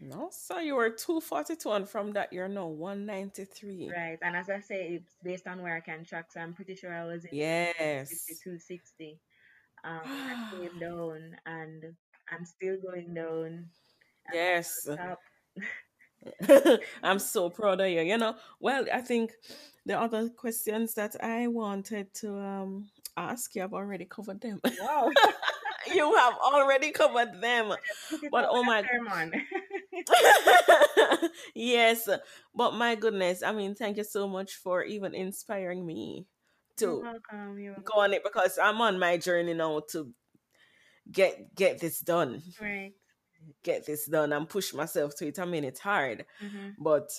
[0.00, 3.92] No, so you were 242, and from that, you're now 193.
[3.94, 6.32] Right, and as I say, it's based on where I can track.
[6.32, 8.08] So I'm pretty sure I was in Yes.
[8.26, 9.20] 52, 60.
[9.84, 11.84] Um, I came down, and
[12.28, 13.66] I'm still going down.
[14.28, 14.88] I'm yes.
[17.02, 18.00] I'm so proud of you.
[18.00, 19.32] You know, well, I think
[19.86, 24.60] the other questions that I wanted to um ask you, I've already covered them.
[24.80, 25.10] Wow,
[25.94, 27.74] you have already covered them.
[28.30, 28.82] But oh my
[31.54, 32.08] yes,
[32.54, 36.26] but my goodness, I mean, thank you so much for even inspiring me
[36.80, 37.58] You're to welcome.
[37.58, 40.12] You're go on it because I'm on my journey now to
[41.10, 42.92] get get this done, right.
[43.62, 45.38] Get this done, and push myself to it.
[45.38, 47.10] I mean, it's hard, hmm but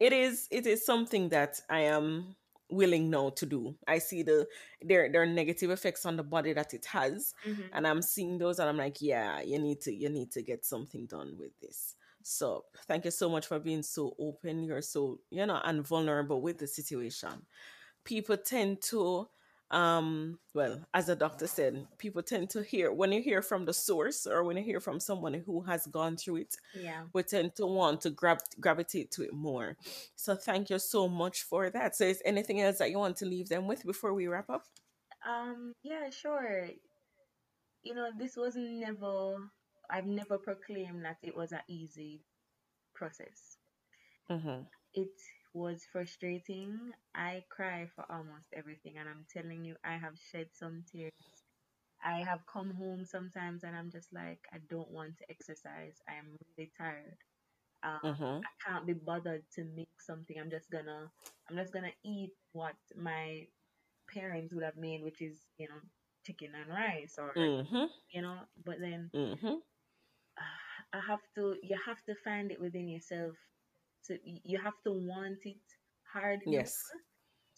[0.00, 2.34] it is it is something that I am
[2.70, 3.74] willing now to do.
[3.86, 4.46] I see the
[4.80, 8.38] there there are negative effects on the body that it has, hmm and I'm seeing
[8.38, 11.58] those, and I'm like, yeah, you need to you need to get something done with
[11.60, 11.94] this.
[12.22, 14.62] So thank you so much for being so open.
[14.62, 17.46] You're so you know and vulnerable with the situation.
[18.04, 19.28] People tend to
[19.72, 23.72] um well as the doctor said people tend to hear when you hear from the
[23.72, 27.04] source or when you hear from someone who has gone through it Yeah.
[27.14, 29.76] we tend to want to grab gravitate to it more.
[30.14, 31.96] So thank you so much for that.
[31.96, 34.64] So is anything else that you want to leave them with before we wrap up?
[35.26, 35.72] Um.
[35.82, 36.10] Yeah.
[36.10, 36.68] Sure.
[37.82, 39.36] You know, this was never.
[39.90, 42.20] I've never proclaimed that it was an easy
[42.94, 43.56] process.
[44.30, 44.62] Mm-hmm.
[44.94, 45.10] It
[45.54, 46.92] was frustrating.
[47.14, 51.10] I cry for almost everything, and I'm telling you, I have shed some tears.
[52.04, 56.00] I have come home sometimes, and I'm just like, I don't want to exercise.
[56.08, 57.16] I am really tired.
[57.82, 58.40] Um, Mm-hmm.
[58.44, 60.36] I can't be bothered to make something.
[60.38, 61.10] I'm just gonna,
[61.48, 63.46] I'm just gonna eat what my
[64.12, 65.80] parents would have made, which is, you know,
[66.26, 67.86] chicken and rice, or Mm-hmm.
[68.10, 68.40] you know.
[68.64, 69.58] But then Mm-hmm.
[70.92, 73.36] I have to, you have to find it within yourself.
[74.06, 75.60] To you have to want it
[76.12, 76.82] hard Yes.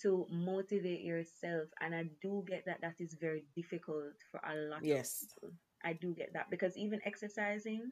[0.03, 1.69] to motivate yourself.
[1.81, 5.21] And I do get that that is very difficult for a lot of Yes.
[5.21, 5.51] people.
[5.85, 7.91] I do get that because even exercising,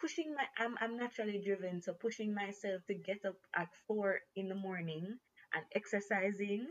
[0.00, 1.80] pushing my, I'm, I'm naturally driven.
[1.82, 5.18] So pushing myself to get up at four in the morning
[5.54, 6.66] and exercising,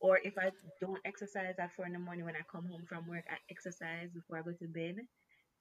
[0.00, 0.50] or if I
[0.80, 4.10] don't exercise at four in the morning when I come home from work, I exercise
[4.12, 4.96] before I go to bed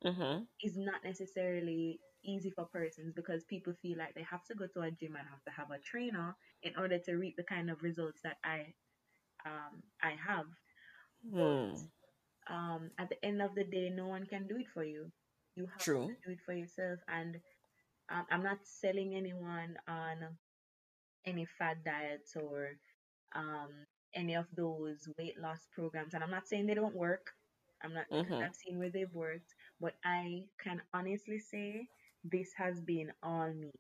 [0.03, 0.43] Mm-hmm.
[0.61, 4.81] is not necessarily easy for persons because people feel like they have to go to
[4.81, 7.81] a gym and have to have a trainer in order to reap the kind of
[7.83, 8.73] results that I
[9.45, 10.45] um I have.
[11.31, 11.89] Mm.
[12.49, 15.11] Um at the end of the day no one can do it for you.
[15.55, 16.07] You have True.
[16.07, 17.41] to do it for yourself and
[18.09, 20.37] um, I'm not selling anyone on
[21.25, 22.77] any fad diets or
[23.35, 27.31] um any of those weight loss programs and I'm not saying they don't work.
[27.83, 28.43] I'm not Mm-hmm.
[28.43, 31.87] I've seen where they've worked, but I can honestly say
[32.25, 33.71] this has been all me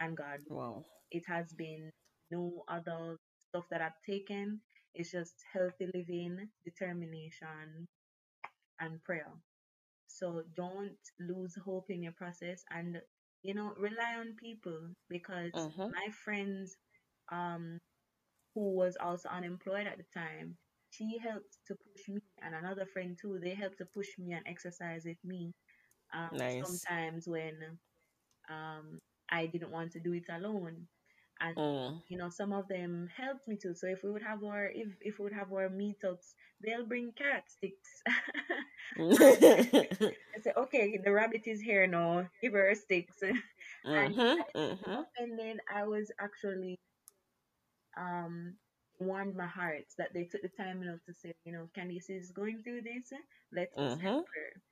[0.00, 0.40] and God.
[0.48, 0.84] Wow.
[1.10, 1.90] It has been
[2.30, 4.60] no other stuff that I've taken.
[4.94, 7.86] It's just healthy living, determination,
[8.80, 9.32] and prayer.
[10.08, 13.02] So don't lose hope in your process and
[13.42, 15.90] you know, rely on people because Mm-hmm.
[15.90, 16.76] my friends
[17.32, 17.78] um
[18.54, 20.56] who was also unemployed at the time,
[20.90, 24.46] she helped to push me and another friend too, they helped to push me and
[24.46, 25.52] exercise with me.
[26.14, 26.88] Um Nice.
[26.88, 27.78] sometimes when
[28.48, 28.98] um
[29.30, 30.88] I didn't want to do it alone.
[31.40, 32.02] And Mm.
[32.08, 33.74] you know, some of them helped me too.
[33.74, 37.12] So if we would have our if if we would have our meetups, they'll bring
[37.12, 38.02] cat sticks.
[40.36, 42.28] I say, okay, the rabbit is here now.
[42.40, 43.22] Give her sticks.
[43.94, 44.36] and mhm.
[44.36, 45.06] It Mhm.
[45.18, 46.76] and then I was actually
[47.96, 48.56] um
[48.98, 52.30] warmed my heart that they took the time enough to say, you know, Candice is
[52.32, 53.12] going through this.
[53.52, 54.26] Let us help Mhm.
[54.34, 54.62] her.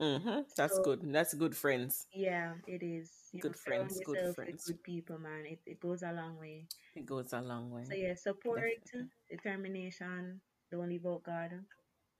[0.00, 0.46] Mhm.
[0.56, 1.02] That's So good.
[1.12, 2.08] That's good friends.
[2.12, 3.10] yeah, it is.
[3.32, 4.00] You Good friends.
[4.00, 4.62] Good friends.
[4.64, 5.46] good people, man.
[5.46, 6.68] It it goes a long way.
[6.94, 7.96] It goes a long So way.
[7.96, 9.10] yeah, support, Definitely.
[9.28, 10.40] determination,
[10.70, 11.64] don't leave out God,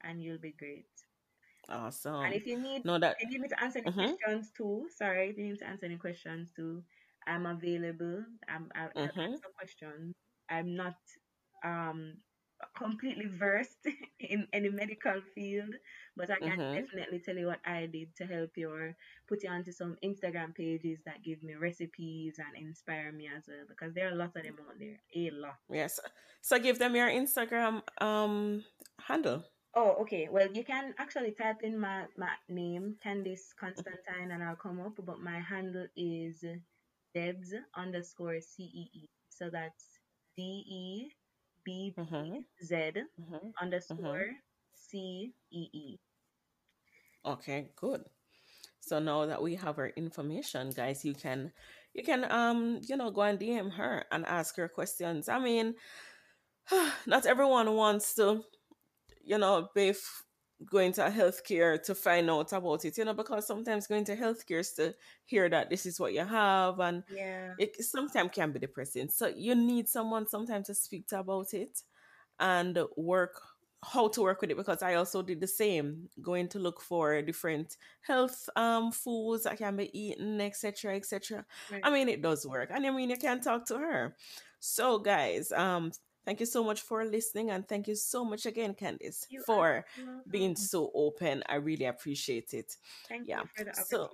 [0.03, 0.89] and you'll be great.
[1.68, 2.24] Awesome.
[2.24, 3.18] And if you need No, that.
[3.18, 4.18] if you need to answer any Mhm.
[4.18, 6.85] questions too, sorry, if you need to answer any questions too,
[7.26, 8.24] I'm available.
[8.49, 9.22] I'm I, I'll Mhm.
[9.22, 10.14] answer questions.
[10.49, 10.97] I'm not
[11.64, 12.18] um
[12.77, 13.87] completely versed
[14.21, 15.75] in any medical field,
[16.17, 16.75] but I can Mhm.
[16.75, 18.97] definitely tell you what I did to help you or
[19.29, 23.65] put you onto some Instagram pages that give me recipes and inspire me as well
[23.69, 24.99] because there are a lot of them out there.
[25.15, 25.59] A lot.
[25.71, 26.01] Yes.
[26.43, 28.65] So give them your Instagram um
[29.01, 29.45] handle.
[29.75, 30.29] Oh, okay.
[30.31, 34.95] Well, you can actually type in my, my name, Candice Constantine, and I'll come up.
[35.05, 36.45] But my handle is
[37.15, 39.09] Debs underscore CEE.
[39.29, 39.85] So that's
[40.37, 41.13] D E
[41.69, 42.45] B B Mhm.
[42.62, 43.55] Z Mhm.
[43.91, 44.25] Mhm.
[44.25, 44.37] underscore
[44.75, 45.99] C E E.
[47.25, 48.05] Okay, good.
[48.81, 51.53] So now that we have her information, guys, you can
[51.95, 55.29] you can um you know go and DM her and ask her questions.
[55.29, 55.75] I mean,
[57.07, 58.43] not everyone wants to
[59.25, 60.25] you know be f-
[60.67, 62.99] going to healthcare to find out about it.
[62.99, 64.95] You know because sometimes going to healthcare is to
[65.25, 67.57] hear that this is what you have and Yeah.
[67.57, 69.09] it sometimes can be depressing.
[69.09, 71.83] So you need someone sometimes to speak to about it
[72.39, 73.41] and work
[73.85, 77.23] how to work with it because I also did the same, going to look for
[77.23, 80.97] different health um foods that can be eaten, etc.
[80.97, 81.47] etc.
[81.69, 81.81] Right.
[81.85, 82.71] I mean it does work.
[82.73, 84.17] And I mean you can talk to her.
[84.59, 85.93] So guys, um
[86.29, 89.85] thank you so much for listening and thank you so much again, Candice, You for
[90.31, 91.43] being so open.
[91.49, 92.76] I really appreciate it.
[93.09, 93.41] Thank Yeah.
[93.41, 94.11] you for the So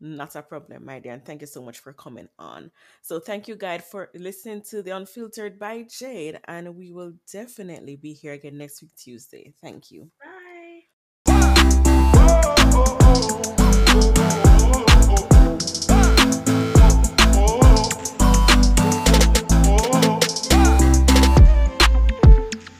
[0.00, 1.14] not a problem, my dear.
[1.14, 2.70] And thank you so much for coming on.
[3.02, 6.38] So, thank you, guys, for listening to The Unfiltered by Jade.
[6.44, 9.54] And we will definitely be here again next week, Tuesday.
[9.60, 10.10] Thank you.
[10.22, 10.37] Bye.